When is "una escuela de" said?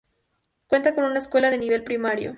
1.03-1.59